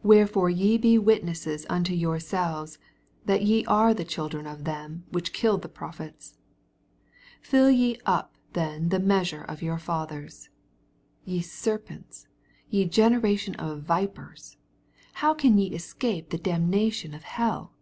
[0.00, 2.80] 81 Wherefore ye be witnesses unto yourselves,
[3.26, 6.34] that ye are the children of them which killed the prophets.
[7.42, 10.48] 82 Fill ye up then the measure of your fathers.
[11.22, 12.26] 83 Ye serpents,
[12.68, 14.56] ye generation of vipers,
[15.18, 17.74] how can ye escape the dam nation of hell?